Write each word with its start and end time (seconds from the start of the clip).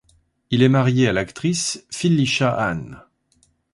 Il 0.49 0.63
est 0.63 0.67
marié 0.67 1.07
à 1.07 1.13
l'actrice 1.13 1.85
Phyllisha 1.91 2.49
Anne. 2.51 3.03